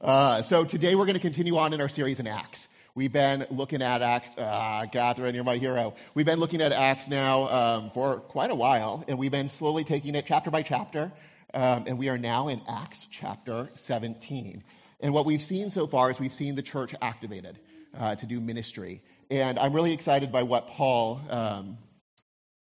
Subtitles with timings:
[0.00, 2.68] Uh, so today we're going to continue on in our series in Acts.
[2.94, 4.36] We've been looking at Acts.
[4.38, 5.94] Uh, Catherine, you're my hero.
[6.14, 9.82] We've been looking at Acts now um, for quite a while, and we've been slowly
[9.82, 11.10] taking it chapter by chapter.
[11.52, 14.62] Um, and we are now in Acts chapter 17.
[15.00, 17.58] And what we've seen so far is we've seen the church activated
[17.98, 19.02] uh, to do ministry.
[19.32, 21.78] And I'm really excited by what Paul um,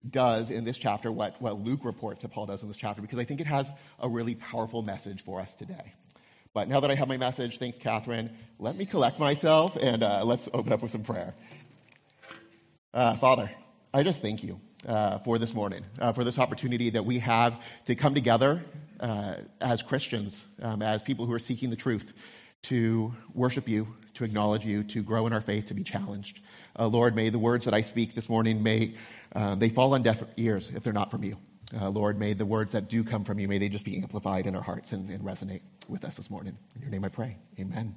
[0.09, 3.20] does in this chapter, what, what Luke reports that Paul does in this chapter, because
[3.20, 5.93] I think it has a really powerful message for us today.
[6.54, 8.29] But now that I have my message, thanks, Catherine,
[8.59, 11.33] let me collect myself and uh, let's open up with some prayer.
[12.93, 13.50] Uh, Father,
[13.93, 17.64] I just thank you uh, for this morning, uh, for this opportunity that we have
[17.86, 18.61] to come together
[19.00, 22.11] uh, as Christians, um, as people who are seeking the truth,
[22.64, 26.42] to worship you, to acknowledge you, to grow in our faith, to be challenged.
[26.78, 28.93] Uh, Lord, may the words that I speak this morning, may
[29.56, 31.37] they fall on deaf ears if they're not from you.
[31.80, 34.45] Uh, Lord, may the words that do come from you, may they just be amplified
[34.45, 36.58] in our hearts and, and resonate with us this morning.
[36.75, 37.38] In your name I pray.
[37.59, 37.95] Amen.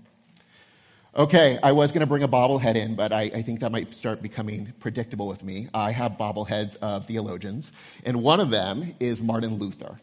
[1.16, 3.94] Okay, I was going to bring a bobblehead in, but I, I, think that might
[3.94, 5.68] start becoming predictable with me.
[5.72, 7.70] I have bobbleheads of theologians,
[8.04, 10.00] and one of them is Martin Luther.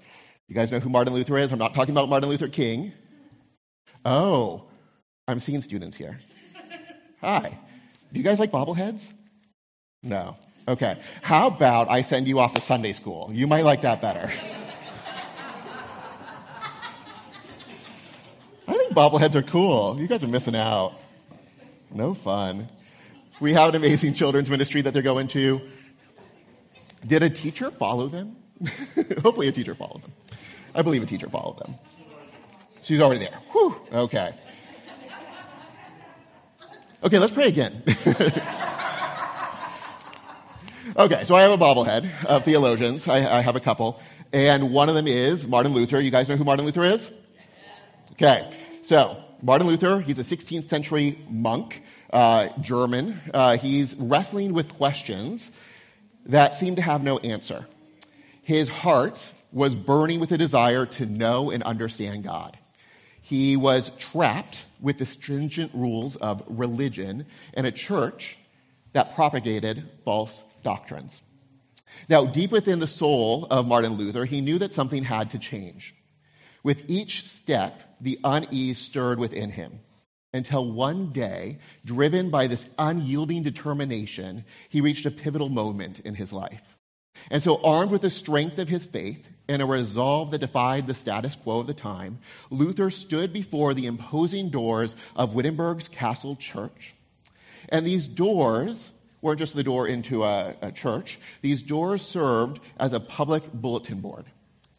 [0.47, 1.51] You guys know who Martin Luther is?
[1.51, 2.93] I'm not talking about Martin Luther King.
[4.05, 4.63] Oh,
[5.27, 6.19] I'm seeing students here.
[7.19, 7.59] Hi.
[8.13, 9.13] Do you guys like bobbleheads?
[10.03, 10.37] No.
[10.67, 10.99] Okay.
[11.21, 13.29] How about I send you off to Sunday school?
[13.31, 14.31] You might like that better.
[18.67, 19.99] I think bobbleheads are cool.
[19.99, 20.93] You guys are missing out.
[21.93, 22.67] No fun.
[23.41, 25.61] We have an amazing children's ministry that they're going to.
[27.05, 28.35] Did a teacher follow them?
[29.23, 30.13] Hopefully, a teacher followed them.
[30.75, 31.75] I believe a teacher followed them.
[32.83, 33.37] She's already there.
[33.51, 33.81] Whew.
[33.91, 34.33] Okay.
[37.03, 37.83] Okay, let's pray again.
[40.97, 43.07] Okay, so I have a bobblehead of theologians.
[43.07, 44.01] I, I, have a couple.
[44.33, 46.01] And one of them is Martin Luther.
[46.01, 47.09] You guys know who Martin Luther is?
[48.11, 53.17] Okay, so Martin Luther, he's a 16th century monk, uh, German.
[53.33, 55.49] Uh, he's wrestling with questions
[56.25, 57.65] that seem to have no answer.
[58.41, 62.57] His heart was burning with a desire to know and understand God.
[63.21, 68.35] He was trapped with the stringent rules of religion and a church
[68.91, 71.21] that propagated false doctrines.
[72.07, 75.93] Now, deep within the soul of Martin Luther, he knew that something had to change.
[76.63, 79.79] With each step, the unease stirred within him
[80.33, 86.31] until one day, driven by this unyielding determination, he reached a pivotal moment in his
[86.31, 86.61] life.
[87.29, 90.93] And so, armed with the strength of his faith and a resolve that defied the
[90.93, 96.93] status quo of the time, Luther stood before the imposing doors of Wittenberg's Castle Church.
[97.67, 101.19] And these doors weren't just the door into a, a church.
[101.41, 104.25] These doors served as a public bulletin board.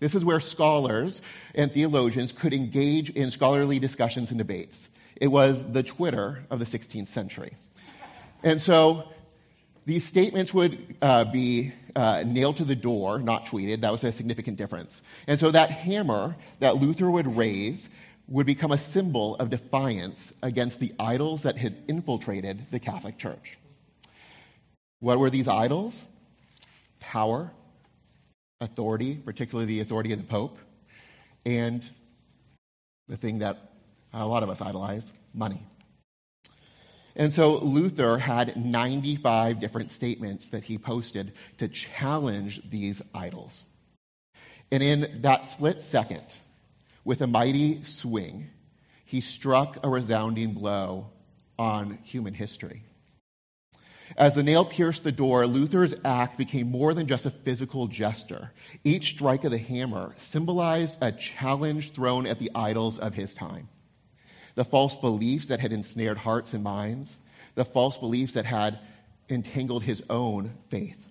[0.00, 1.22] This is where scholars
[1.54, 4.88] and theologians could engage in scholarly discussions and debates.
[5.14, 7.52] It was the Twitter of the 16th century.
[8.42, 9.04] And so
[9.86, 13.82] these statements would uh, be uh, nailed to the door, not tweeted.
[13.82, 15.02] That was a significant difference.
[15.28, 17.88] And so that hammer that Luther would raise
[18.28, 23.58] would become a symbol of defiance against the idols that had infiltrated the Catholic Church.
[25.02, 26.06] What were these idols?
[27.00, 27.50] Power,
[28.60, 30.56] authority, particularly the authority of the Pope,
[31.44, 31.82] and
[33.08, 33.72] the thing that
[34.12, 35.66] a lot of us idolize money.
[37.16, 43.64] And so Luther had 95 different statements that he posted to challenge these idols.
[44.70, 46.22] And in that split second,
[47.04, 48.50] with a mighty swing,
[49.04, 51.08] he struck a resounding blow
[51.58, 52.84] on human history.
[54.16, 58.52] As the nail pierced the door, Luther's act became more than just a physical gesture.
[58.84, 63.68] Each strike of the hammer symbolized a challenge thrown at the idols of his time.
[64.54, 67.18] The false beliefs that had ensnared hearts and minds,
[67.54, 68.78] the false beliefs that had
[69.28, 71.06] entangled his own faith.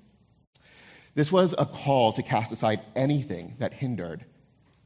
[1.16, 4.26] This was a call to cast aside anything that hindered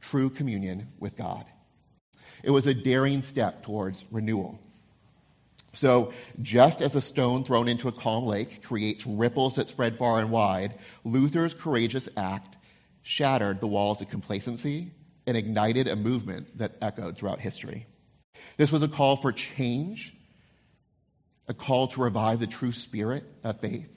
[0.00, 1.44] true communion with God.
[2.42, 4.58] It was a daring step towards renewal.
[5.76, 10.18] So, just as a stone thrown into a calm lake creates ripples that spread far
[10.18, 10.74] and wide,
[11.04, 12.56] Luther's courageous act
[13.02, 14.90] shattered the walls of complacency
[15.26, 17.86] and ignited a movement that echoed throughout history.
[18.56, 20.14] This was a call for change,
[21.46, 23.88] a call to revive the true spirit of faith.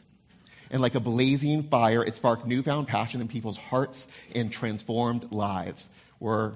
[0.71, 4.05] And like a blazing fire, it sparked newfound passion in people's hearts
[4.35, 5.87] and transformed lives.
[6.19, 6.55] Where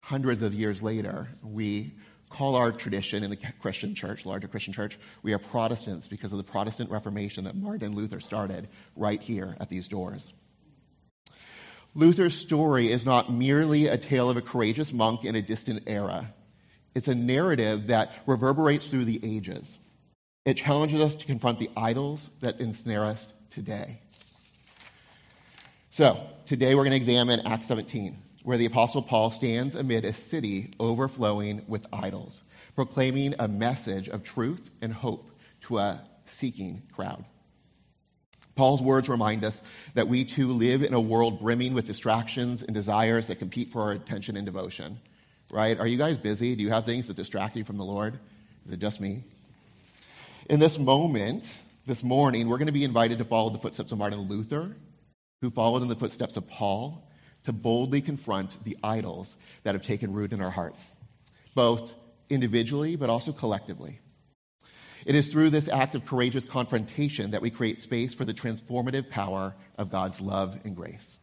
[0.00, 1.92] hundreds of years later, we
[2.30, 6.38] call our tradition in the Christian church, larger Christian church, we are Protestants because of
[6.38, 10.32] the Protestant Reformation that Martin Luther started right here at these doors.
[11.94, 16.32] Luther's story is not merely a tale of a courageous monk in a distant era.
[16.94, 19.78] It's a narrative that reverberates through the ages.
[20.44, 23.98] It challenges us to confront the idols that ensnare us today.
[25.90, 30.12] So, today we're going to examine Acts 17, where the Apostle Paul stands amid a
[30.12, 32.42] city overflowing with idols,
[32.74, 35.30] proclaiming a message of truth and hope
[35.62, 37.24] to a seeking crowd.
[38.56, 39.62] Paul's words remind us
[39.94, 43.82] that we too live in a world brimming with distractions and desires that compete for
[43.82, 44.98] our attention and devotion.
[45.50, 45.78] Right?
[45.78, 46.54] Are you guys busy?
[46.54, 48.18] Do you have things that distract you from the Lord?
[48.66, 49.24] Is it just me?
[50.48, 53.98] In this moment, this morning, we're going to be invited to follow the footsteps of
[53.98, 54.76] Martin Luther,
[55.40, 57.02] who followed in the footsteps of Paul,
[57.44, 60.94] to boldly confront the idols that have taken root in our hearts,
[61.54, 61.94] both
[62.28, 63.98] individually but also collectively.
[65.06, 69.08] It is through this act of courageous confrontation that we create space for the transformative
[69.08, 71.16] power of God's love and grace.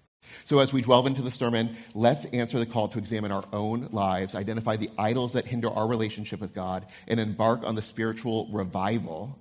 [0.46, 3.88] So, as we delve into the sermon, let's answer the call to examine our own
[3.92, 8.50] lives, identify the idols that hinder our relationship with God, and embark on the spiritual
[8.52, 9.38] revival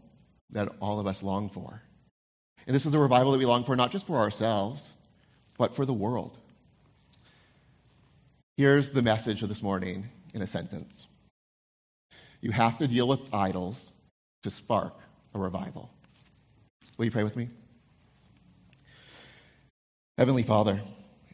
[0.50, 1.82] that all of us long for.
[2.66, 4.94] And this is a revival that we long for not just for ourselves,
[5.58, 6.38] but for the world.
[8.56, 11.08] Here's the message of this morning in a sentence
[12.40, 13.92] You have to deal with idols
[14.44, 14.94] to spark
[15.34, 15.90] a revival.
[16.96, 17.50] Will you pray with me?
[20.16, 20.80] Heavenly Father,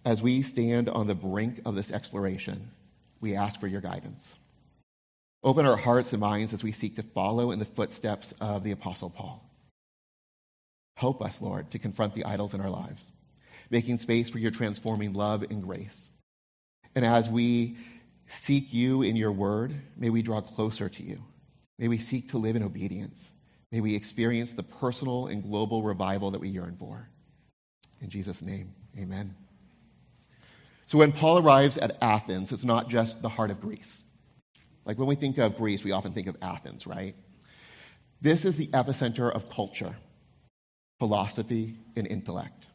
[0.05, 2.73] as we stand on the brink of this exploration,
[3.21, 4.29] we ask for your guidance.
[5.45, 8.73] Open our hearts and minds as we seek to follow in the footsteps of the
[8.73, 9.49] Apostle Paul.
[10.97, 13.07] Help us, Lord, to confront the idols in our lives,
[13.71, 16.09] making space for your transforming love and grace.
[16.95, 17.77] And as we
[18.27, 21.23] seek you in your word, may we draw closer to you
[21.83, 23.29] May we seek to live in obedience.
[23.73, 27.09] May we experience the personal and global revival that we yearn for.
[28.01, 29.35] In Jesus' name, amen.
[30.87, 34.05] So when Paul arrives at Athens, it's not just the heart of Greece.
[34.85, 37.17] Like when we think of Greece, we often think of Athens, right?
[38.21, 39.97] This is the epicenter of culture,
[41.01, 42.67] philosophy, and intellect.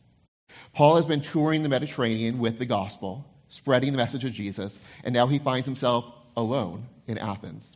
[0.73, 5.13] Paul has been touring the Mediterranean with the gospel, spreading the message of Jesus, and
[5.13, 6.05] now he finds himself
[6.35, 7.75] alone in Athens.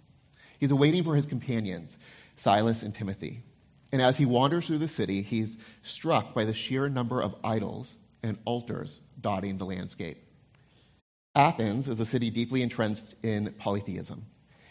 [0.60, 1.98] He's awaiting for his companions,
[2.36, 3.44] Silas and Timothy.
[3.92, 7.96] And as he wanders through the city, he's struck by the sheer number of idols
[8.24, 10.18] and altars dotting the landscape.
[11.36, 14.26] Athens is a city deeply entrenched in polytheism.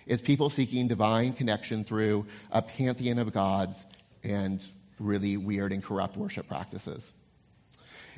[0.07, 3.85] It's people seeking divine connection through a pantheon of gods
[4.23, 4.65] and
[4.99, 7.13] really weird and corrupt worship practices.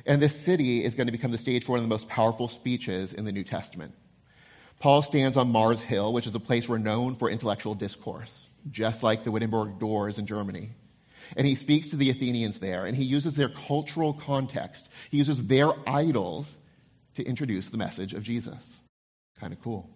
[0.05, 2.47] And this city is going to become the stage for one of the most powerful
[2.47, 3.93] speeches in the New Testament.
[4.79, 9.23] Paul stands on Mars Hill, which is a place renowned for intellectual discourse, just like
[9.23, 10.71] the Wittenberg doors in Germany.
[11.37, 14.89] And he speaks to the Athenians there, and he uses their cultural context.
[15.09, 16.57] He uses their idols
[17.15, 18.75] to introduce the message of Jesus.
[19.39, 19.89] Kind of cool.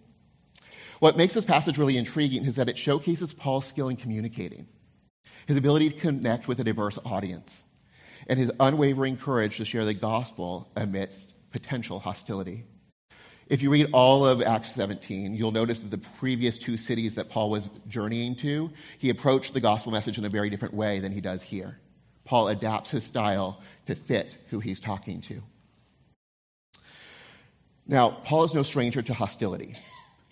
[1.00, 4.66] What makes this passage really intriguing is that it showcases Paul's skill in communicating,
[5.46, 7.62] his ability to connect with a diverse audience,
[8.28, 12.64] and his unwavering courage to share the gospel amidst potential hostility.
[13.48, 17.30] If you read all of Acts 17, you'll notice that the previous two cities that
[17.30, 21.12] Paul was journeying to, he approached the gospel message in a very different way than
[21.12, 21.78] he does here.
[22.26, 25.42] Paul adapts his style to fit who he's talking to.
[27.86, 29.76] Now, Paul is no stranger to hostility,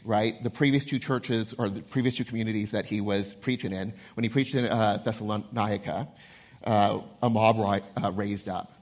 [0.04, 0.42] right?
[0.42, 4.24] The previous two churches, or the previous two communities that he was preaching in, when
[4.24, 6.06] he preached in uh, Thessalonica,
[6.64, 8.72] uh, a mob uh, raised up.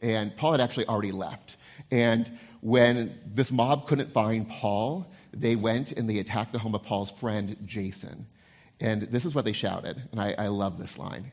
[0.00, 1.56] And Paul had actually already left.
[1.90, 6.82] And when this mob couldn't find Paul, they went and they attacked the home of
[6.82, 8.26] Paul's friend, Jason.
[8.80, 11.30] And this is what they shouted, and I, I love this line.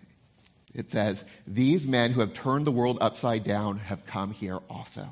[0.75, 5.09] It says, These men who have turned the world upside down have come here also.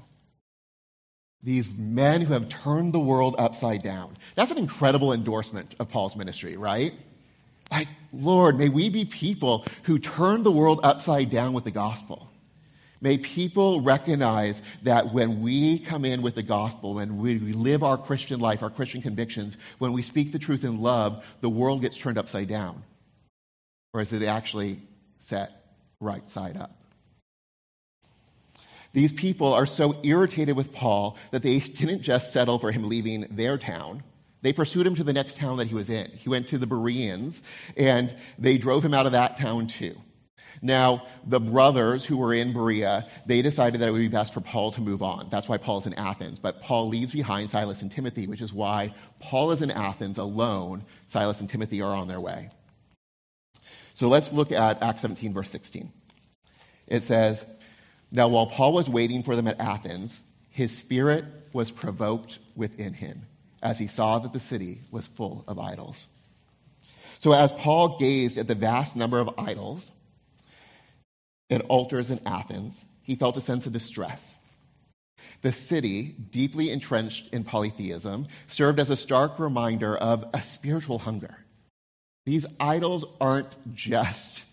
[1.41, 4.15] These men who have turned the world upside down.
[4.36, 6.93] That's an incredible endorsement of Paul's ministry, right?
[7.71, 12.29] Like, Lord, may we be people who turn the world upside down with the gospel.
[13.00, 17.97] May people recognize that when we come in with the gospel, when we live our
[17.97, 21.97] Christian life, our Christian convictions, when we speak the truth in love, the world gets
[21.97, 22.83] turned upside down.
[23.93, 24.79] Or is it actually
[25.19, 25.51] set
[26.00, 26.74] right side up?
[28.93, 33.27] These people are so irritated with Paul that they didn't just settle for him leaving
[33.29, 34.01] their town.
[34.41, 36.12] They pursued him to the next town that he was in.
[36.12, 37.41] He went to the Bereans,
[37.75, 39.96] and they drove him out of that town too.
[40.62, 44.41] Now, the brothers who were in Berea, they decided that it would be best for
[44.41, 45.27] Paul to move on.
[45.29, 46.39] That's why Paul's in Athens.
[46.39, 50.84] But Paul leaves behind Silas and Timothy, which is why Paul is in Athens alone.
[51.08, 52.50] Silas and Timothy are on their way.
[53.94, 55.91] So let's look at Acts 17, verse 16.
[56.88, 57.46] It says,
[58.12, 63.25] Now while Paul was waiting for them at Athens, his spirit was provoked within him,
[63.61, 66.07] as he saw that the city was full of idols.
[67.19, 69.91] So, as Paul gazed at the vast number of idols
[71.49, 74.37] and altars in Athens, he felt a sense of distress.
[75.41, 81.35] The city, deeply entrenched in polytheism, served as a stark reminder of a spiritual hunger.
[82.25, 84.43] These idols aren't just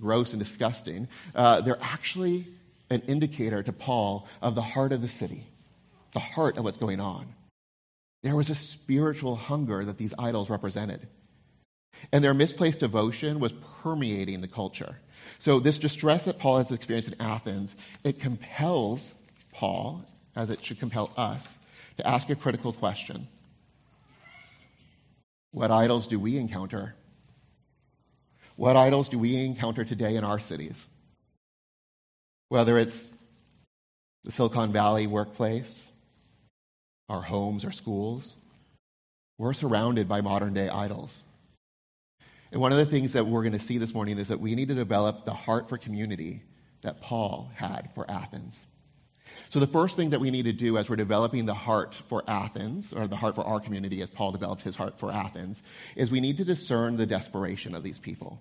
[0.00, 2.46] gross and disgusting, uh, they're actually
[2.90, 5.44] an indicator to Paul of the heart of the city,
[6.12, 7.26] the heart of what's going on.
[8.24, 11.06] There was a spiritual hunger that these idols represented.
[12.10, 13.52] And their misplaced devotion was
[13.82, 14.96] permeating the culture.
[15.38, 19.14] So, this distress that Paul has experienced in Athens, it compels
[19.52, 21.58] Paul, as it should compel us,
[21.98, 23.28] to ask a critical question
[25.52, 26.94] What idols do we encounter?
[28.56, 30.86] What idols do we encounter today in our cities?
[32.48, 33.10] Whether it's
[34.22, 35.92] the Silicon Valley workplace,
[37.08, 38.34] our homes, our schools,
[39.38, 41.22] we're surrounded by modern day idols.
[42.52, 44.54] And one of the things that we're going to see this morning is that we
[44.54, 46.42] need to develop the heart for community
[46.82, 48.66] that Paul had for Athens.
[49.50, 52.22] So, the first thing that we need to do as we're developing the heart for
[52.28, 55.62] Athens, or the heart for our community as Paul developed his heart for Athens,
[55.96, 58.40] is we need to discern the desperation of these people.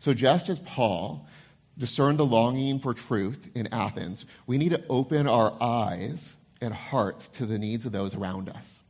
[0.00, 1.26] So, just as Paul
[1.78, 7.28] discerned the longing for truth in Athens, we need to open our eyes and hearts
[7.28, 8.80] to the needs of those around us.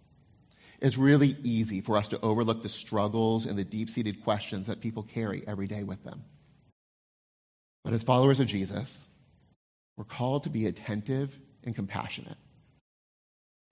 [0.80, 4.80] It's really easy for us to overlook the struggles and the deep seated questions that
[4.80, 6.22] people carry every day with them.
[7.84, 9.04] But as followers of Jesus,
[9.96, 12.36] we're called to be attentive and compassionate.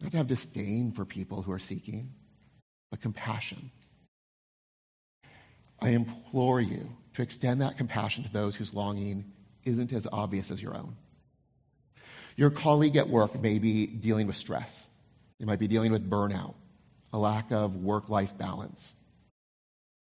[0.01, 2.13] Not to have disdain for people who are seeking,
[2.91, 3.71] but compassion.
[5.81, 9.33] I implore you to extend that compassion to those whose longing
[9.65, 10.97] isn't as obvious as your own.
[12.41, 14.89] Your colleague at work may be dealing with stress.
[15.39, 16.55] They might be dealing with burnout,
[17.13, 18.95] a lack of work life balance.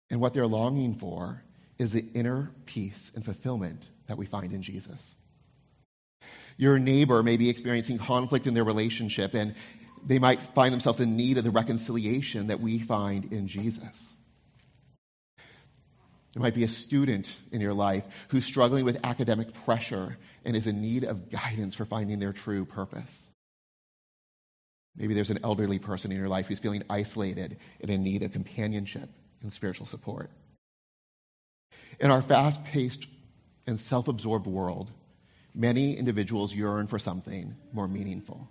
[0.08, 1.42] And what they're longing for
[1.78, 5.14] is the inner peace and fulfillment that we find in Jesus.
[6.56, 9.54] Your neighbor may be experiencing conflict in their relationship, and
[10.06, 14.14] they might find themselves in need of the reconciliation that we find in Jesus.
[16.32, 20.66] There might be a student in your life who's struggling with academic pressure and is
[20.66, 23.26] in need of guidance for finding their true purpose.
[24.96, 28.32] Maybe there's an elderly person in your life who's feeling isolated and in need of
[28.32, 29.08] companionship
[29.42, 30.30] and spiritual support.
[31.98, 33.06] In our fast paced
[33.66, 34.90] and self absorbed world,
[35.54, 38.48] many individuals yearn for something more meaningful.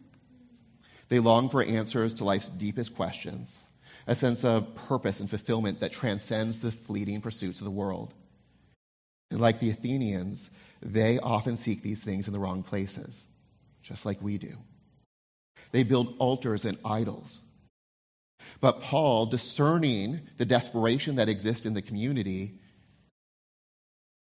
[1.08, 3.64] They long for answers to life's deepest questions
[4.08, 8.14] a sense of purpose and fulfillment that transcends the fleeting pursuits of the world.
[9.32, 10.50] And like the Athenians,
[10.82, 13.28] they often seek these things in the wrong places,
[13.84, 14.58] just like we do.
[15.72, 17.42] They build altars and idols.
[18.62, 22.60] But Paul, discerning the desperation that exists in the community,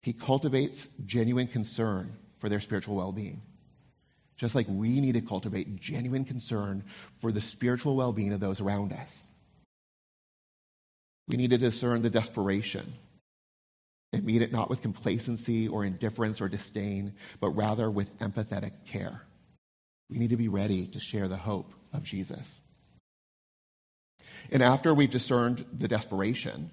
[0.01, 3.41] he cultivates genuine concern for their spiritual well being.
[4.37, 6.83] Just like we need to cultivate genuine concern
[7.19, 9.23] for the spiritual well being of those around us.
[11.29, 12.93] We need to discern the desperation
[14.11, 19.21] and meet it not with complacency or indifference or disdain, but rather with empathetic care.
[20.09, 22.59] We need to be ready to share the hope of Jesus.
[24.51, 26.71] And after we've discerned the desperation,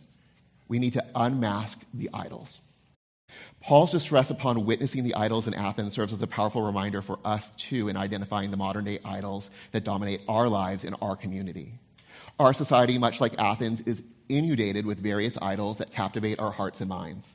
[0.69, 2.61] we need to unmask the idols.
[3.61, 7.51] Paul's distress upon witnessing the idols in Athens serves as a powerful reminder for us
[7.53, 11.75] too in identifying the modern day idols that dominate our lives in our community.
[12.39, 16.89] Our society, much like Athens, is inundated with various idols that captivate our hearts and
[16.89, 17.35] minds.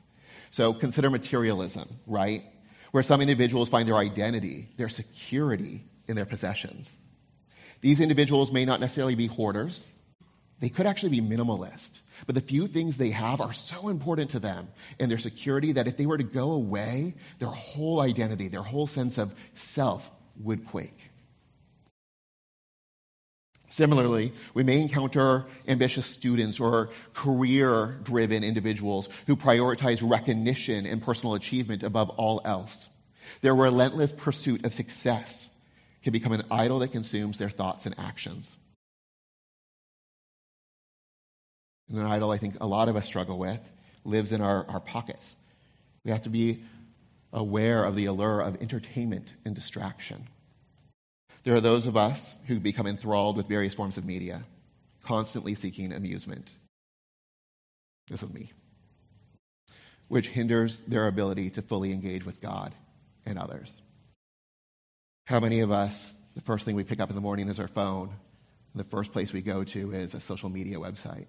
[0.50, 2.42] So consider materialism, right?
[2.90, 6.94] Where some individuals find their identity, their security in their possessions.
[7.80, 9.84] These individuals may not necessarily be hoarders.
[10.60, 11.90] They could actually be minimalist.
[12.26, 14.68] But the few things they have are so important to them
[15.00, 18.86] and their security that if they were to go away, their whole identity, their whole
[18.86, 21.11] sense of self would quake.
[23.72, 31.36] Similarly, we may encounter ambitious students or career driven individuals who prioritize recognition and personal
[31.36, 32.90] achievement above all else.
[33.40, 35.48] Their relentless pursuit of success
[36.02, 38.54] can become an idol that consumes their thoughts and actions.
[41.88, 43.66] And an idol I think a lot of us struggle with
[44.04, 45.34] lives in our, our pockets.
[46.04, 46.62] We have to be
[47.32, 50.28] aware of the allure of entertainment and distraction.
[51.44, 54.44] There are those of us who become enthralled with various forms of media,
[55.02, 56.48] constantly seeking amusement.
[58.08, 58.52] This is me,
[60.08, 62.74] which hinders their ability to fully engage with God
[63.26, 63.76] and others.
[65.26, 67.68] How many of us, the first thing we pick up in the morning is our
[67.68, 68.10] phone,
[68.74, 71.26] And the first place we go to is a social media website.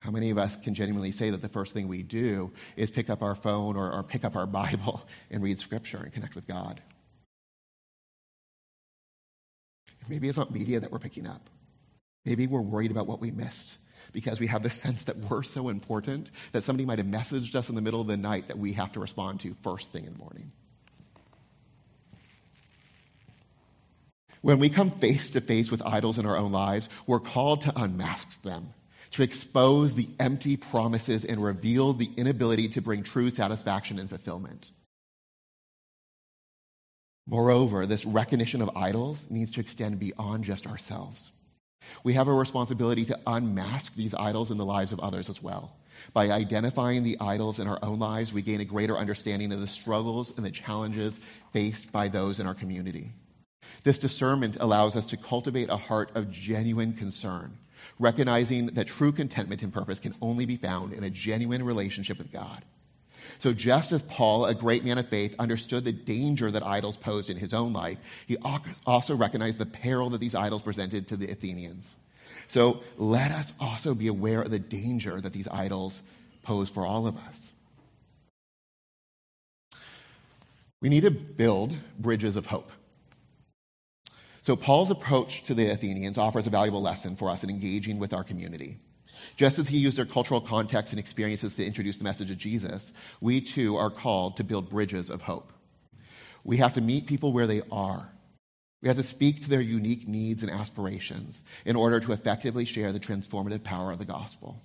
[0.00, 3.10] How many of us can genuinely say that the first thing we do is pick
[3.10, 6.46] up our phone or, or pick up our Bible and read Scripture and connect with
[6.46, 6.80] God?
[10.10, 11.48] Maybe it's not media that we're picking up.
[12.24, 13.78] Maybe we're worried about what we missed
[14.12, 17.68] because we have the sense that we're so important that somebody might have messaged us
[17.68, 20.12] in the middle of the night that we have to respond to first thing in
[20.12, 20.50] the morning.
[24.42, 27.72] When we come face to face with idols in our own lives, we're called to
[27.80, 28.74] unmask them,
[29.12, 34.66] to expose the empty promises and reveal the inability to bring true satisfaction and fulfillment.
[37.30, 41.30] Moreover, this recognition of idols needs to extend beyond just ourselves.
[42.02, 45.76] We have a responsibility to unmask these idols in the lives of others as well.
[46.12, 49.68] By identifying the idols in our own lives, we gain a greater understanding of the
[49.68, 51.20] struggles and the challenges
[51.52, 53.12] faced by those in our community.
[53.84, 57.56] This discernment allows us to cultivate a heart of genuine concern,
[58.00, 62.32] recognizing that true contentment and purpose can only be found in a genuine relationship with
[62.32, 62.64] God.
[63.38, 67.30] So, just as Paul, a great man of faith, understood the danger that idols posed
[67.30, 68.36] in his own life, he
[68.86, 71.96] also recognized the peril that these idols presented to the Athenians.
[72.48, 76.02] So, let us also be aware of the danger that these idols
[76.42, 77.52] pose for all of us.
[80.80, 82.70] We need to build bridges of hope.
[84.42, 88.12] So, Paul's approach to the Athenians offers a valuable lesson for us in engaging with
[88.12, 88.78] our community.
[89.36, 92.92] Just as he used their cultural context and experiences to introduce the message of Jesus,
[93.20, 95.52] we too are called to build bridges of hope.
[96.44, 98.08] We have to meet people where they are.
[98.82, 102.92] We have to speak to their unique needs and aspirations in order to effectively share
[102.92, 104.62] the transformative power of the gospel.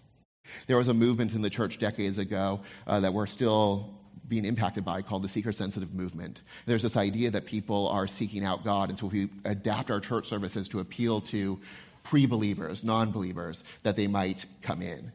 [0.67, 3.95] There was a movement in the church decades ago uh, that we're still
[4.27, 6.41] being impacted by called the seeker sensitive movement.
[6.65, 9.99] There's this idea that people are seeking out God, and so if we adapt our
[9.99, 11.59] church services to appeal to
[12.05, 15.11] pre believers, non believers, that they might come in.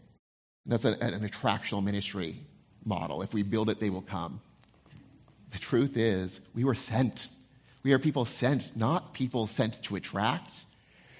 [0.66, 2.36] That's a, an attractional ministry
[2.84, 3.22] model.
[3.22, 4.40] If we build it, they will come.
[5.52, 7.28] The truth is, we were sent.
[7.82, 10.52] We are people sent, not people sent to attract.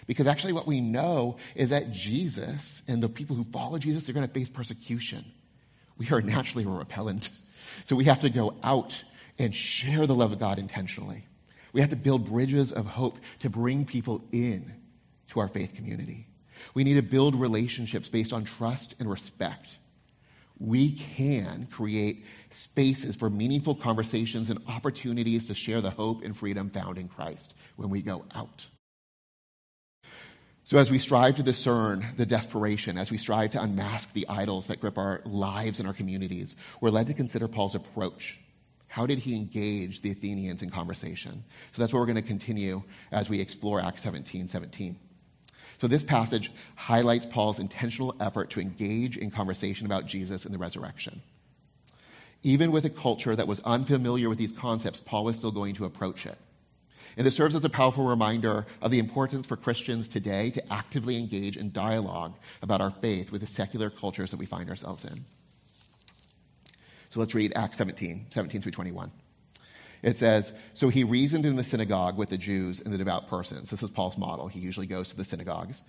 [0.06, 4.12] Because actually, what we know is that Jesus and the people who follow Jesus are
[4.12, 5.24] going to face persecution.
[5.96, 7.30] We are naturally repellent.
[7.84, 9.02] So we have to go out
[9.38, 11.24] and share the love of God intentionally.
[11.72, 14.72] We have to build bridges of hope to bring people in
[15.30, 16.26] to our faith community.
[16.74, 19.66] We need to build relationships based on trust and respect.
[20.58, 26.68] We can create spaces for meaningful conversations and opportunities to share the hope and freedom
[26.68, 28.66] found in Christ when we go out.
[30.64, 34.66] So, as we strive to discern the desperation, as we strive to unmask the idols
[34.66, 38.38] that grip our lives and our communities, we're led to consider Paul's approach.
[38.86, 41.42] How did he engage the Athenians in conversation?
[41.72, 44.96] So, that's what we're going to continue as we explore Acts 17 17.
[45.80, 50.58] So, this passage highlights Paul's intentional effort to engage in conversation about Jesus and the
[50.58, 51.22] resurrection.
[52.42, 55.86] Even with a culture that was unfamiliar with these concepts, Paul was still going to
[55.86, 56.36] approach it.
[57.16, 61.16] And this serves as a powerful reminder of the importance for Christians today to actively
[61.16, 65.24] engage in dialogue about our faith with the secular cultures that we find ourselves in.
[67.08, 69.10] So let's read Acts 17, 17 through 21.
[70.02, 73.70] It says, So he reasoned in the synagogue with the Jews and the devout persons.
[73.70, 74.48] This is Paul's model.
[74.48, 75.82] He usually goes to the synagogues.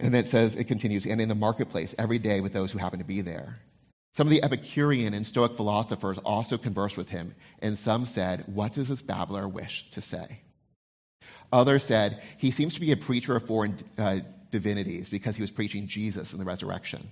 [0.00, 2.78] And then it says, it continues, and in the marketplace every day with those who
[2.78, 3.56] happen to be there.
[4.12, 8.72] Some of the Epicurean and Stoic philosophers also conversed with him, and some said, What
[8.72, 10.40] does this babbler wish to say?
[11.52, 15.50] Others said, He seems to be a preacher of foreign uh, divinities because he was
[15.50, 17.10] preaching Jesus and the resurrection.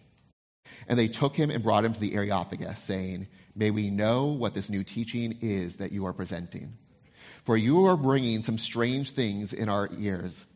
[0.89, 4.55] And they took him and brought him to the Areopagus, saying, May we know what
[4.55, 6.77] this new teaching is that you are presenting.
[7.45, 10.47] For you are bringing some strange things in our ears.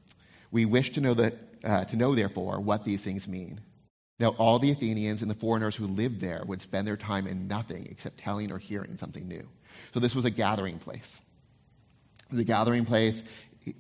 [0.50, 1.30] We wish to know,
[1.64, 3.60] uh, to know, therefore, what these things mean.
[4.18, 7.48] Now, all the Athenians and the foreigners who lived there would spend their time in
[7.48, 9.46] nothing except telling or hearing something new.
[9.92, 11.20] So, this was a gathering place.
[12.30, 13.22] The gathering place,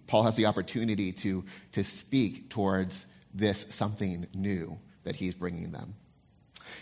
[0.06, 5.94] Paul has the opportunity to, to speak towards this something new that he's bringing them.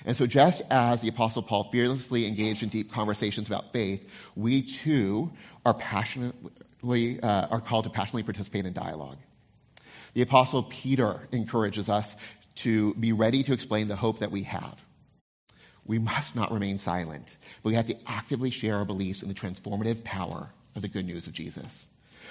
[0.05, 4.63] And so, just as the Apostle Paul fearlessly engaged in deep conversations about faith, we
[4.63, 5.33] too
[5.65, 9.19] are passionately uh, are called to passionately participate in dialogue.
[10.15, 12.15] The Apostle Peter encourages us
[12.57, 14.85] to be ready to explain the hope that we have.
[15.87, 19.35] We must not remain silent, but we have to actively share our beliefs in the
[19.35, 21.87] transformative power of the good news of Jesus.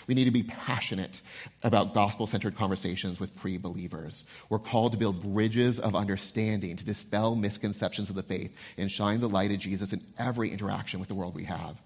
[0.08, 1.22] We need to be passionate
[1.64, 4.24] about gospel centered conversations with pre believers.
[4.50, 9.22] We're called to build bridges of understanding, to dispel misconceptions of the faith, and shine
[9.22, 11.78] the light of Jesus in every interaction with the world we have.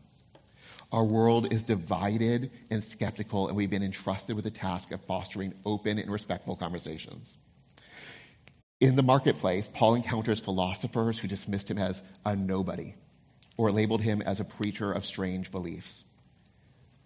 [0.91, 5.53] Our world is divided and skeptical, and we've been entrusted with the task of fostering
[5.65, 7.35] open and respectful conversations.
[8.79, 12.93] In the marketplace, Paul encounters philosophers who dismissed him as a nobody
[13.57, 16.03] or labeled him as a preacher of strange beliefs.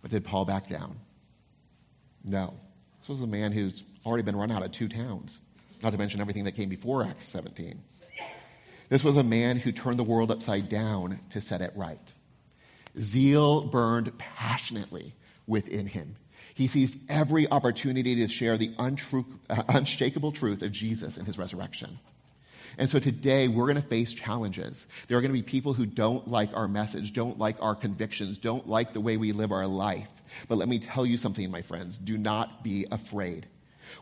[0.02, 0.98] But did Paul back down?
[2.24, 2.54] No.
[3.02, 5.42] This was a man who's already been run out of two towns,
[5.82, 7.82] not to mention everything that came before Acts 17.
[8.90, 12.00] This was a man who turned the world upside down to set it right.
[13.00, 15.14] Zeal burned passionately
[15.48, 16.18] within him.
[16.54, 21.38] He seized every opportunity to share the untrue, uh, unshakable truth of Jesus and his
[21.38, 22.00] resurrection.
[22.78, 24.88] And so today we're going to face challenges.
[25.08, 28.38] There are going to be people who don't like our message, don't like our convictions,
[28.38, 30.10] don't like the way we live our life.
[30.48, 31.98] But let me tell you something, my friends.
[31.98, 33.48] Do not be afraid.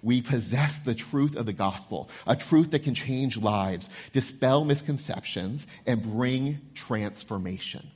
[0.03, 5.65] We possess the truth of the gospel, a truth that can change lives, dispel misconceptions,
[5.85, 7.89] and bring transformation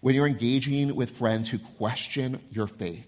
[0.00, 3.06] when you're engaging with friends who question your faith,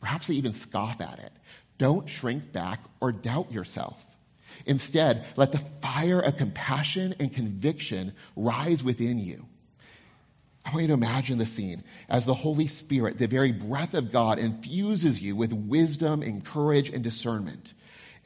[0.00, 1.32] perhaps they even scoff at it,
[1.78, 4.04] don't shrink back or doubt yourself.
[4.66, 9.46] Instead, let the fire of compassion and conviction rise within you.
[10.64, 14.12] I want you to imagine the scene as the Holy Spirit, the very breath of
[14.12, 17.72] God, infuses you with wisdom and courage and discernment.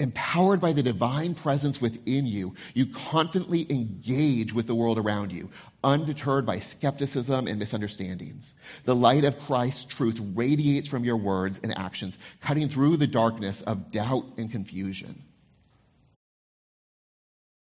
[0.01, 5.49] Empowered by the divine presence within you, you confidently engage with the world around you,
[5.85, 8.57] undeterred by skepticism and misunderstandings.
[8.85, 13.63] The light of Christ's truth radiates from your words and actions, cutting through the darkness
[13.63, 15.23] of doubt and confusion.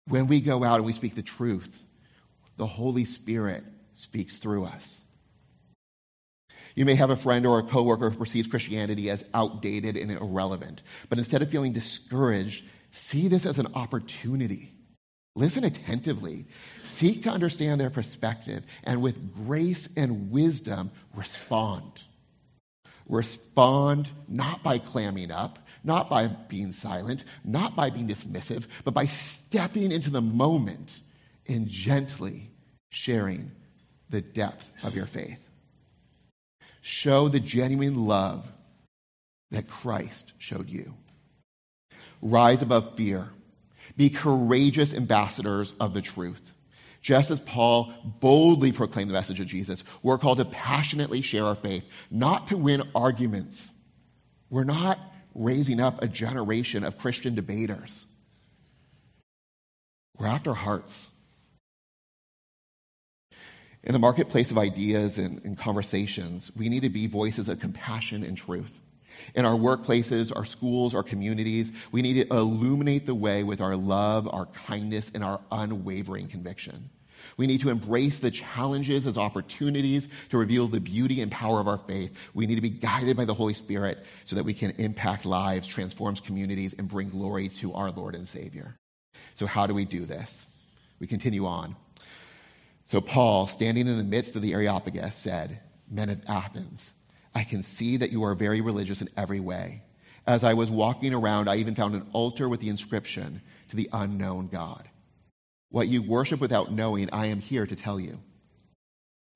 [0.08, 1.84] When we go out and we speak the truth,
[2.56, 5.00] the Holy Spirit speaks through us.
[6.74, 10.82] You may have a friend or a coworker who perceives Christianity as outdated and irrelevant,
[11.08, 14.72] but instead of feeling discouraged, see this as an opportunity.
[15.34, 16.46] Listen attentively.
[16.82, 22.02] Seek to understand their perspective, and with grace and wisdom, respond.
[23.08, 29.06] Respond not by clamming up, not by being silent, not by being dismissive, but by
[29.06, 31.00] stepping into the moment
[31.48, 32.50] and gently
[32.90, 33.50] sharing
[34.10, 35.40] the depth of your faith.
[36.80, 38.50] Show the genuine love
[39.50, 40.94] that Christ showed you.
[42.20, 43.28] Rise above fear.
[43.96, 46.52] Be courageous ambassadors of the truth.
[47.02, 51.56] Just as Paul boldly proclaimed the message of Jesus, we're called to passionately share our
[51.56, 53.70] faith, not to win arguments.
[54.50, 55.00] We're not
[55.34, 58.06] raising up a generation of Christian debaters.
[60.16, 61.08] We're after hearts.
[63.82, 68.22] In the marketplace of ideas and, and, conversations, we need to be voices of compassion
[68.22, 68.78] and truth.
[69.34, 73.76] In our workplaces, our schools, our communities, we need to illuminate the way with our
[73.76, 76.90] love, our kindness, and our unwavering conviction.
[77.36, 81.68] We need to embrace the challenges as opportunities to reveal the beauty and power of
[81.68, 82.16] our faith.
[82.34, 85.66] We need to be guided by the Holy Spirit so that we can impact lives,
[85.66, 88.76] transform communities, and bring glory to our Lord and Savior.
[89.34, 90.46] So, how do we do this?
[90.98, 91.76] We continue on.
[92.86, 96.90] So Paul, standing in the midst of the Areopagus, said, Men of Athens,
[97.34, 99.82] I can see that you are very religious in every way.
[100.26, 103.40] As I was walking around, I even found an altar with the inscription
[103.70, 104.88] to the unknown God.
[105.70, 108.18] What you worship without knowing, I am here to tell you.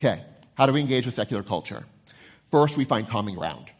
[0.02, 0.22] Okay,
[0.54, 1.84] how do we engage with secular culture?
[2.50, 3.70] First, we find common ground.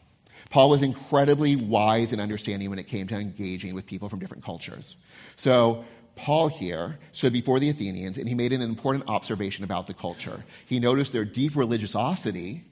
[0.49, 4.43] Paul was incredibly wise and understanding when it came to engaging with people from different
[4.43, 4.95] cultures.
[5.35, 9.93] So Paul here stood before the Athenians and he made an important observation about the
[9.93, 10.43] culture.
[10.65, 12.63] He noticed their deep religiosity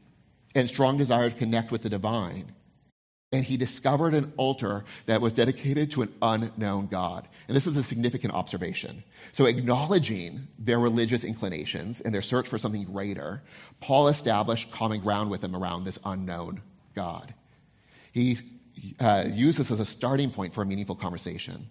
[0.55, 2.55] and strong desire to connect with the divine.
[3.31, 7.27] And he discovered an altar that was dedicated to an unknown God.
[7.47, 9.03] And this is a significant observation.
[9.33, 13.41] So, acknowledging their religious inclinations and their search for something greater,
[13.81, 16.61] Paul established common ground with them around this unknown
[16.95, 17.33] God.
[18.13, 18.37] He
[19.01, 21.67] uh, used this as a starting point for a meaningful conversation.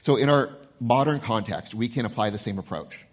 [0.00, 3.04] So, in our modern context, we can apply the same approach.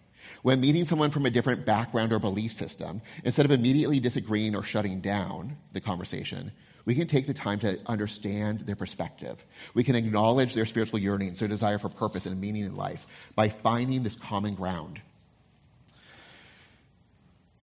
[0.41, 4.63] When meeting someone from a different background or belief system, instead of immediately disagreeing or
[4.63, 6.51] shutting down the conversation,
[6.85, 9.43] we can take the time to understand their perspective.
[9.73, 13.49] We can acknowledge their spiritual yearnings, their desire for purpose and meaning in life by
[13.49, 15.01] finding this common ground.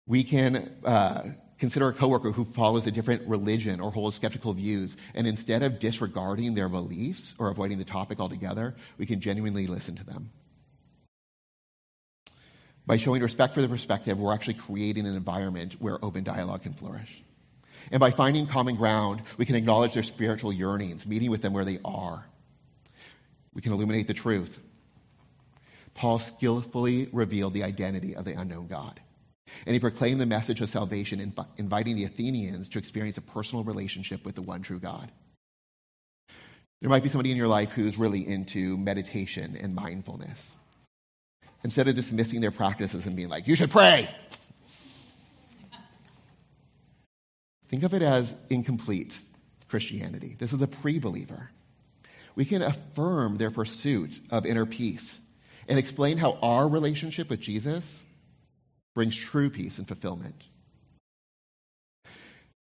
[0.07, 1.23] We can uh,
[1.59, 5.79] consider a coworker who follows a different religion or holds skeptical views, and instead of
[5.79, 10.31] disregarding their beliefs or avoiding the topic altogether, we can genuinely listen to them.
[12.91, 16.73] By showing respect for their perspective, we're actually creating an environment where open dialogue can
[16.73, 17.23] flourish.
[17.93, 21.65] And by finding common ground, we can acknowledge their spiritual yearnings, meeting with them where
[21.65, 22.27] they are.
[23.55, 24.59] We can illuminate the truth.
[25.95, 28.99] Paul skillfully revealed the identity of the unknown God.
[29.67, 34.25] And he proclaimed the message of salvation, inviting the Athenians to experience a personal relationship
[34.25, 35.13] with the one true God.
[36.81, 40.57] There might be somebody in your life who's really into meditation and mindfulness.
[41.63, 44.09] Instead of dismissing their practices and being like, you should pray,
[47.69, 49.19] think of it as incomplete
[49.69, 50.37] Christianity.
[50.39, 51.51] This is a pre believer.
[52.35, 55.19] We can affirm their pursuit of inner peace
[55.69, 58.03] and explain how our relationship with Jesus
[58.95, 60.43] brings true peace and fulfillment.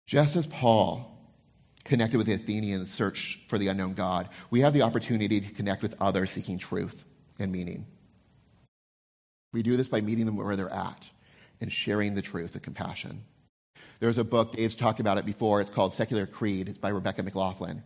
[0.08, 1.14] Just as Paul
[1.84, 5.82] connected with the Athenians' search for the unknown God, we have the opportunity to connect
[5.82, 7.04] with others seeking truth
[7.40, 7.86] and meaning.
[9.58, 11.04] We do this by meeting them where they're at
[11.62, 13.24] and sharing the truth with compassion.
[14.00, 16.70] There's a book, Dave's talked about it before, it's called Secular Creed.
[16.70, 17.82] It's by Rebecca McLaughlin.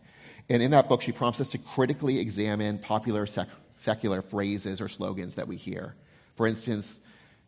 [0.49, 4.89] And in that book, she prompts us to critically examine popular sec- secular phrases or
[4.89, 5.95] slogans that we hear.
[6.35, 6.99] For instance,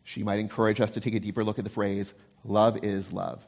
[0.04, 3.44] she might encourage us to take a deeper look at the phrase, love is love.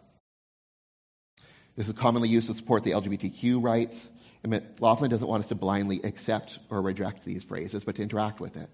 [1.75, 4.11] This is commonly used to support the LGBTQ rights.
[4.43, 8.41] And McLaughlin doesn't want us to blindly accept or reject these phrases, but to interact
[8.41, 8.69] with it.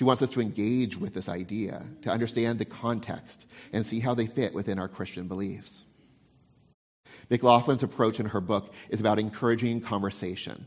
[0.00, 4.14] She wants us to engage with this idea, to understand the context, and see how
[4.14, 5.84] they fit within our Christian beliefs.
[7.30, 10.64] McLaughlin's approach in her book is about encouraging conversation.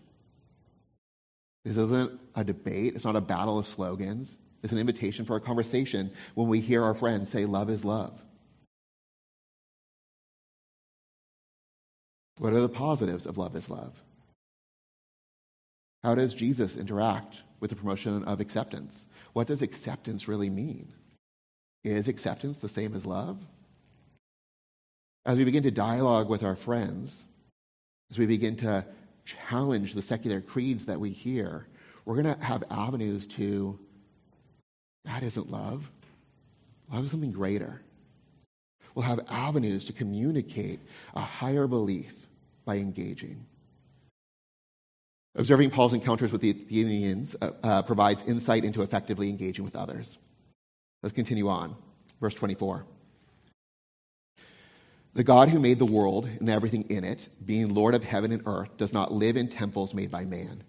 [1.65, 4.38] This isn't a debate, it's not a battle of slogans.
[4.62, 8.22] It's an invitation for a conversation when we hear our friends say, Love is love.
[12.38, 14.00] What are the positives of love is love?
[16.04, 19.08] How does Jesus interact with the promotion of acceptance?
[19.32, 20.91] What does acceptance really mean?
[21.86, 23.38] Is acceptance the same as love?
[25.26, 27.26] As we begin to dialogue with our friends,
[28.12, 28.86] as we begin to
[29.23, 31.67] challenge the secular creeds that we hear,
[32.04, 33.80] we're going to have avenues to
[35.06, 35.89] that isn't love.
[36.91, 37.82] Love is something greater.
[38.93, 40.82] We'll have avenues to communicate
[41.15, 42.28] a higher belief
[42.65, 43.45] by engaging.
[45.36, 50.17] Observing Paul's encounters with the Athenians uh, uh, provides insight into effectively engaging with others.
[51.02, 51.76] Let's continue on.
[52.22, 52.86] Verse 24.
[55.15, 58.41] The God who made the world and everything in it, being Lord of heaven and
[58.46, 60.63] earth, does not live in temples made by man,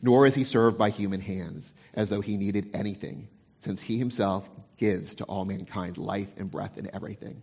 [0.00, 3.28] nor is he served by human hands, as though he needed anything
[3.60, 7.42] since he himself gives to all mankind life and breath and everything.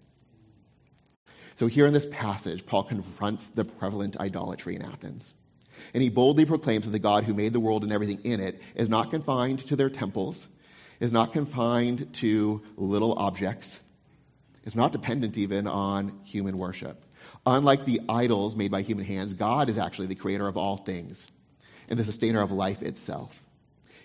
[1.61, 5.35] So, here in this passage, Paul confronts the prevalent idolatry in Athens.
[5.93, 8.59] And he boldly proclaims that the God who made the world and everything in it
[8.73, 10.47] is not confined to their temples,
[10.99, 13.79] is not confined to little objects,
[14.65, 17.05] is not dependent even on human worship.
[17.45, 21.27] Unlike the idols made by human hands, God is actually the creator of all things
[21.89, 23.43] and the sustainer of life itself.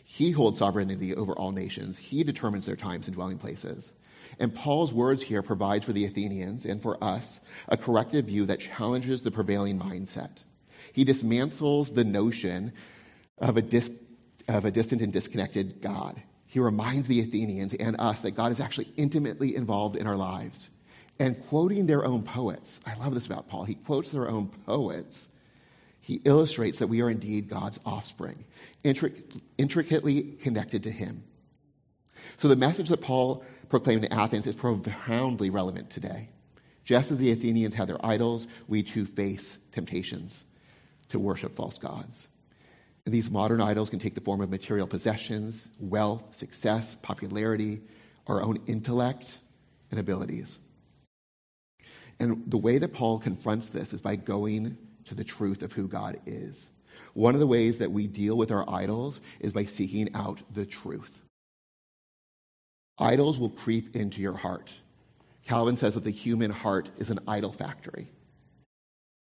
[0.05, 1.97] He holds sovereignty over all nations.
[1.97, 3.92] He determines their times and dwelling places.
[4.38, 8.61] And Paul's words here provide for the Athenians and for us a corrective view that
[8.61, 10.31] challenges the prevailing mindset.
[10.92, 12.72] He dismantles the notion
[13.38, 13.90] of a, dis-
[14.49, 16.22] of a distant and disconnected God.
[16.46, 20.70] He reminds the Athenians and us that God is actually intimately involved in our lives.
[21.18, 23.64] And quoting their own poets, I love this about Paul.
[23.64, 25.29] He quotes their own poets.
[26.01, 28.44] He illustrates that we are indeed God's offspring,
[28.85, 31.25] intric- intricately connected to Him.
[32.37, 36.29] So the message that Paul proclaimed in Athens is profoundly relevant today.
[36.85, 40.44] Just as the Athenians had their idols, we too face temptations
[41.09, 42.29] to worship false gods.
[43.05, 47.81] And these modern idols can take the form of material possessions, wealth, success, popularity,
[48.26, 49.38] our own intellect
[49.90, 50.59] and abilities.
[52.18, 54.76] And the way that Paul confronts this is by going
[55.07, 56.70] to the truth of who God is.
[57.14, 60.66] One of the ways that we deal with our idols is by seeking out the
[60.66, 61.12] truth.
[62.98, 64.70] Idols will creep into your heart.
[65.46, 68.09] Calvin says that the human heart is an idol factory.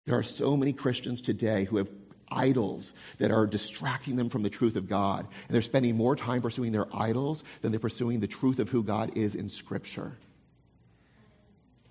[0.06, 1.90] There are so many Christians today who have
[2.32, 5.22] idols that are distracting them from the truth of God.
[5.22, 8.84] And they're spending more time pursuing their idols than they're pursuing the truth of who
[8.84, 10.14] God is in Scripture.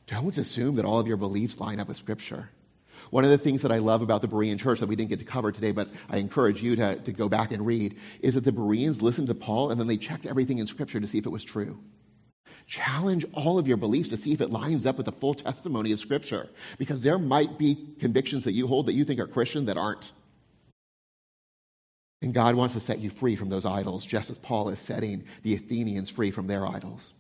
[0.06, 2.50] Don't assume that all of your beliefs line up with Scripture.
[3.10, 5.18] One of the things that I love about the Berean church that we didn't get
[5.18, 8.44] to cover today, but I encourage you to, to go back and read, is that
[8.44, 11.26] the Bereans listened to Paul and then they checked everything in Scripture to see if
[11.26, 11.78] it was true.
[12.66, 15.92] Challenge all of your beliefs to see if it lines up with the full testimony
[15.92, 19.64] of Scripture, because there might be convictions that you hold that you think are Christian
[19.66, 20.12] that aren't.
[22.20, 25.24] And God wants to set you free from those idols, just as Paul is setting
[25.44, 27.12] the Athenians free from their idols.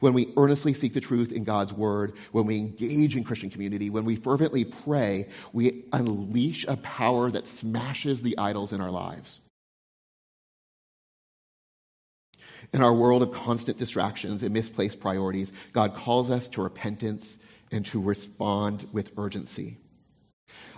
[0.00, 3.90] When we earnestly seek the truth in God's word, when we engage in Christian community,
[3.90, 9.40] when we fervently pray, we unleash a power that smashes the idols in our lives.
[12.72, 17.38] In our world of constant distractions and misplaced priorities, God calls us to repentance
[17.70, 19.78] and to respond with urgency.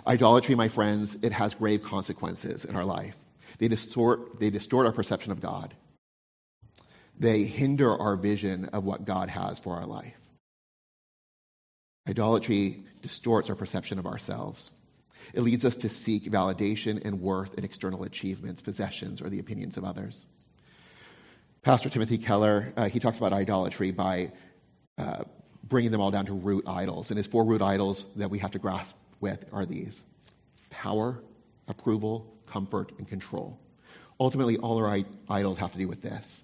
[0.05, 3.15] Idolatry, my friends, it has grave consequences in our life.
[3.57, 5.75] They distort, they distort our perception of God.
[7.17, 10.15] They hinder our vision of what God has for our life.
[12.07, 14.71] Idolatry distorts our perception of ourselves.
[15.33, 19.77] It leads us to seek validation and worth in external achievements, possessions, or the opinions
[19.77, 20.25] of others.
[21.61, 24.31] Pastor Timothy Keller, uh, he talks about idolatry by
[24.97, 25.23] uh,
[25.63, 27.11] bringing them all down to root idols.
[27.11, 30.03] And his four root idols that we have to grasp with are these
[30.71, 31.21] power,
[31.67, 33.59] approval, comfort, and control.
[34.19, 36.43] Ultimately, all our idols have to do with this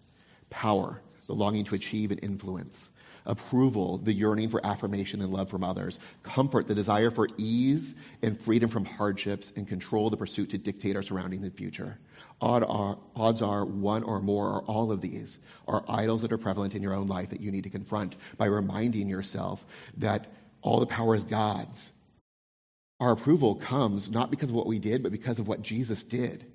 [0.49, 2.89] power, the longing to achieve and influence,
[3.25, 8.39] approval, the yearning for affirmation and love from others, comfort, the desire for ease and
[8.39, 11.99] freedom from hardships, and control, the pursuit to dictate our surroundings and future.
[12.39, 16.81] Odds are one or more or all of these are idols that are prevalent in
[16.81, 19.65] your own life that you need to confront by reminding yourself
[19.97, 20.27] that
[20.61, 21.91] all the power is God's.
[22.99, 26.45] Our approval comes not because of what we did, but because of what Jesus did.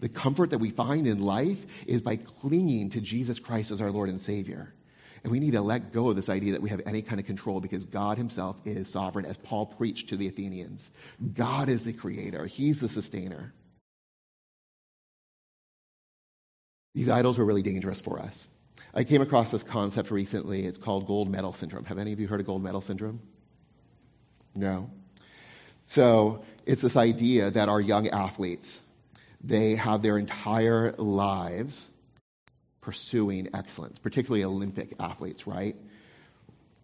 [0.00, 3.90] The comfort that we find in life is by clinging to Jesus Christ as our
[3.90, 4.74] Lord and Savior.
[5.22, 7.26] And we need to let go of this idea that we have any kind of
[7.26, 10.90] control because God Himself is sovereign, as Paul preached to the Athenians.
[11.32, 13.54] God is the creator, He's the sustainer.
[16.94, 18.46] These idols were really dangerous for us.
[18.92, 20.64] I came across this concept recently.
[20.66, 21.84] It's called gold medal syndrome.
[21.86, 23.20] Have any of you heard of gold medal syndrome?
[24.54, 24.88] No.
[25.84, 28.78] So it's this idea that our young athletes,
[29.44, 31.86] they have their entire lives
[32.80, 35.76] pursuing excellence, particularly Olympic athletes, right?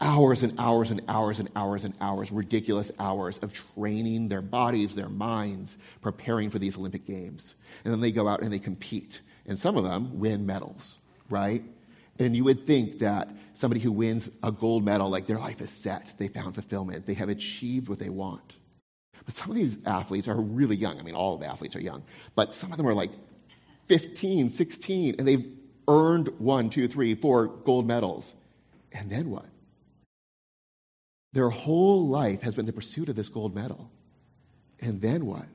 [0.00, 4.94] Hours and hours and hours and hours and hours, ridiculous hours of training their bodies,
[4.94, 7.54] their minds, preparing for these Olympic Games.
[7.84, 9.20] And then they go out and they compete.
[9.46, 10.96] And some of them win medals,
[11.28, 11.62] right?
[12.18, 15.70] And you would think that somebody who wins a gold medal, like their life is
[15.70, 18.54] set, they found fulfillment, they have achieved what they want.
[19.24, 20.98] But some of these athletes are really young.
[20.98, 22.02] I mean, all the athletes are young,
[22.34, 23.10] but some of them are like
[23.88, 25.46] 15, 16, and they've
[25.88, 28.34] earned one, two, three, four gold medals.
[28.92, 29.46] And then what?
[31.32, 33.90] Their whole life has been the pursuit of this gold medal.
[34.80, 35.46] And then what?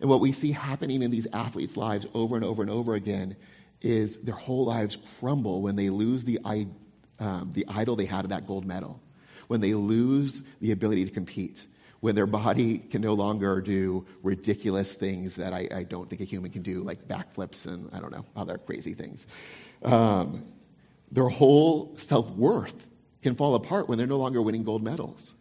[0.00, 3.36] And what we see happening in these athletes' lives over and over and over again
[3.80, 6.38] is their whole lives crumble when they lose the,
[7.18, 9.00] um, the idol they had of that gold medal,
[9.48, 11.66] when they lose the ability to compete,
[12.02, 16.24] when their body can no longer do ridiculous things that I, I don't think a
[16.24, 19.28] human can do, like backflips and I don't know, other crazy things.
[19.84, 20.44] Um,
[21.12, 22.74] their whole self worth
[23.22, 25.32] can fall apart when they're no longer winning gold medals.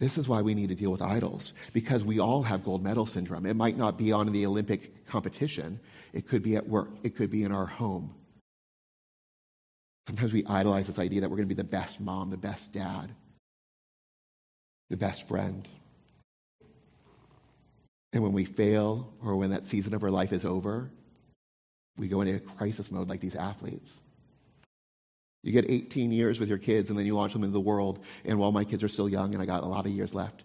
[0.00, 3.06] This is why we need to deal with idols, because we all have gold medal
[3.06, 3.46] syndrome.
[3.46, 5.78] It might not be on the Olympic competition,
[6.12, 8.12] it could be at work, it could be in our home,
[10.06, 12.72] Sometimes we idolize this idea that we're going to be the best mom, the best
[12.72, 13.10] dad,
[14.88, 15.66] the best friend.
[18.12, 20.90] And when we fail or when that season of our life is over,
[21.98, 24.00] we go into crisis mode like these athletes.
[25.42, 28.04] You get 18 years with your kids and then you launch them into the world.
[28.24, 30.44] And while my kids are still young and I got a lot of years left,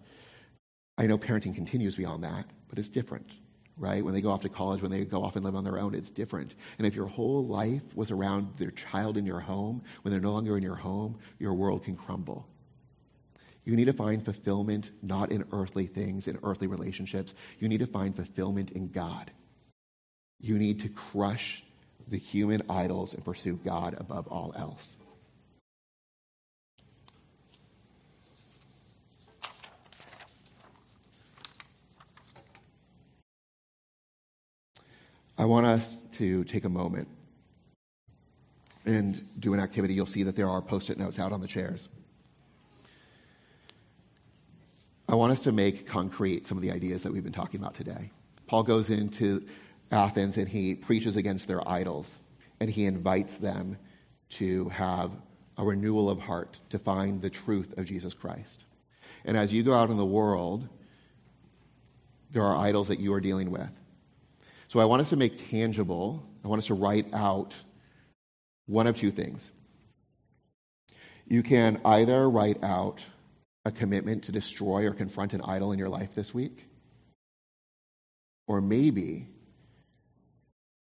[0.98, 3.30] I know parenting continues beyond that, but it's different
[3.76, 4.04] right?
[4.04, 5.94] When they go off to college, when they go off and live on their own,
[5.94, 6.54] it's different.
[6.78, 10.32] And if your whole life was around their child in your home, when they're no
[10.32, 12.46] longer in your home, your world can crumble.
[13.64, 17.32] You need to find fulfillment not in earthly things, in earthly relationships.
[17.60, 19.30] You need to find fulfillment in God.
[20.40, 21.62] You need to crush
[22.08, 24.96] the human idols and pursue God above all else.
[35.42, 37.08] I want us to take a moment
[38.86, 39.92] and do an activity.
[39.92, 41.88] You'll see that there are post it notes out on the chairs.
[45.08, 47.74] I want us to make concrete some of the ideas that we've been talking about
[47.74, 48.12] today.
[48.46, 49.44] Paul goes into
[49.90, 52.20] Athens and he preaches against their idols
[52.60, 53.78] and he invites them
[54.38, 55.10] to have
[55.58, 58.62] a renewal of heart to find the truth of Jesus Christ.
[59.24, 60.68] And as you go out in the world,
[62.30, 63.68] there are idols that you are dealing with.
[64.72, 67.52] So I want us to make tangible, I want us to write out
[68.64, 69.50] one of two things.
[71.28, 73.02] You can either write out
[73.66, 76.66] a commitment to destroy or confront an idol in your life this week,
[78.46, 79.28] or maybe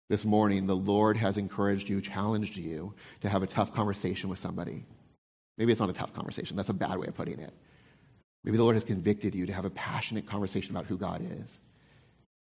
[0.09, 4.39] this morning the Lord has encouraged you, challenged you to have a tough conversation with
[4.39, 4.87] somebody.
[5.59, 7.53] Maybe it's not a tough conversation, that's a bad way of putting it.
[8.45, 11.59] Maybe the Lord has convicted you to have a passionate conversation about who God is.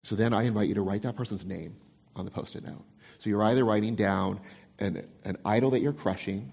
[0.03, 1.75] So then I invite you to write that person's name
[2.15, 2.83] on the post it note.
[3.19, 4.39] So you're either writing down
[4.79, 6.51] an, an idol that you're crushing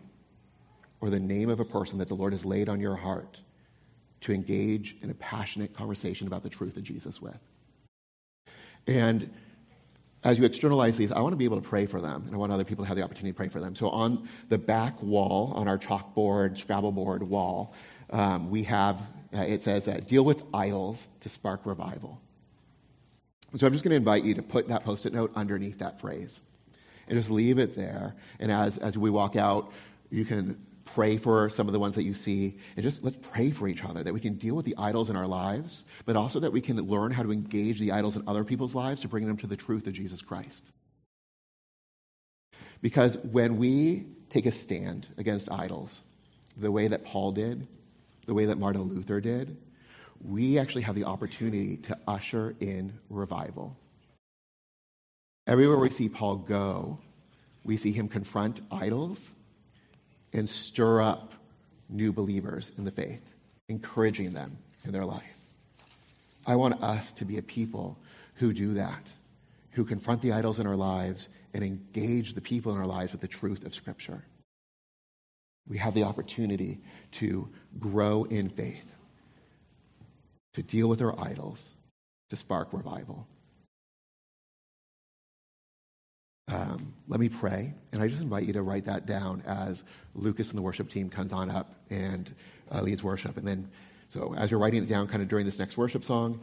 [1.01, 3.39] or the name of a person that the Lord has laid on your heart
[4.23, 7.39] to engage in a passionate conversation about the truth of Jesus with.
[8.87, 9.31] And
[10.23, 12.39] as you externalize these, I want to be able to pray for them, and I
[12.39, 13.75] want other people to have the opportunity to pray for them.
[13.75, 17.75] So on the back wall, on our chalkboard, Scrabble board wall,
[18.09, 19.03] um, we have,
[19.35, 22.19] uh, it says, uh, deal with idols to spark revival.
[23.57, 26.01] So I'm just going to invite you to put that post it note underneath that
[26.01, 26.41] phrase
[27.09, 28.15] and just leave it there.
[28.41, 29.73] And as, as we walk out,
[30.11, 33.51] you can pray for some of the ones that you see and just let's pray
[33.51, 36.41] for each other that we can deal with the idols in our lives, but also
[36.41, 39.27] that we can learn how to engage the idols in other people's lives to bring
[39.27, 40.65] them to the truth of Jesus Christ.
[42.83, 46.03] Because when we take a stand against idols,
[46.57, 47.67] the way that Paul did,
[48.27, 49.57] the way that Martin Luther did,
[50.23, 53.77] we actually have the opportunity to usher in revival.
[55.47, 56.99] Everywhere we see Paul go,
[57.65, 59.35] we see him confront idols
[60.33, 61.33] and stir up
[61.89, 63.23] new believers in the faith,
[63.69, 65.39] encouraging them in their life.
[66.47, 67.99] I want us to be a people
[68.35, 69.07] who do that,
[69.73, 73.21] who confront the idols in our lives and engage the people in our lives with
[73.21, 74.23] the truth of Scripture.
[75.69, 76.81] We have the opportunity
[77.13, 77.49] to
[77.79, 78.94] grow in faith,
[80.55, 81.69] to deal with our idols,
[82.31, 83.27] to spark revival.
[86.49, 89.83] Um, let me pray, and I just invite you to write that down as
[90.15, 92.33] Lucas and the worship team comes on up and
[92.71, 93.37] uh, leads worship.
[93.37, 93.69] And then,
[94.11, 96.41] so as you're writing it down, kind of during this next worship song,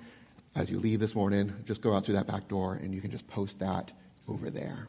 [0.55, 3.12] as you leave this morning, just go out through that back door, and you can
[3.12, 3.91] just post that
[4.28, 4.88] over there.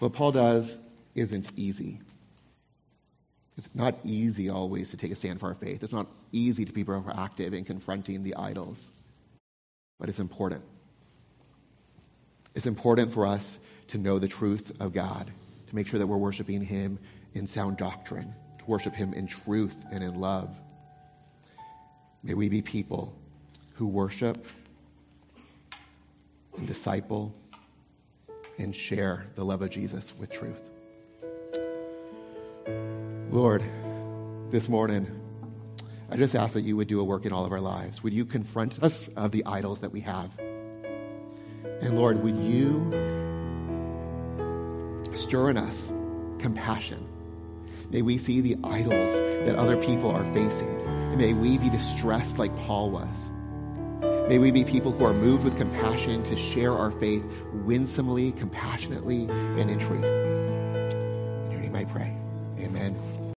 [0.00, 0.78] What Paul does
[1.14, 2.00] isn't easy.
[3.56, 5.82] It's not easy always to take a stand for our faith.
[5.82, 8.90] It's not easy to be proactive in confronting the idols,
[9.98, 10.62] but it's important.
[12.54, 15.30] It's important for us to know the truth of God,
[15.68, 16.98] to make sure that we're worshiping Him
[17.34, 20.48] in sound doctrine, to worship Him in truth and in love.
[22.22, 23.14] May we be people
[23.74, 24.46] who worship
[26.56, 27.34] and disciple
[28.60, 30.70] and share the love of Jesus with truth.
[33.30, 33.64] Lord,
[34.50, 35.08] this morning,
[36.10, 38.02] I just ask that you would do a work in all of our lives.
[38.02, 40.30] Would you confront us of the idols that we have?
[41.80, 42.90] And Lord, would you
[45.14, 45.90] stir in us
[46.38, 47.06] compassion?
[47.90, 49.12] May we see the idols
[49.46, 50.68] that other people are facing.
[50.86, 53.30] And may we be distressed like Paul was.
[54.30, 59.24] May we be people who are moved with compassion to share our faith winsomely, compassionately,
[59.24, 60.04] and in truth.
[60.04, 62.14] In your name I pray.
[62.60, 62.94] Amen.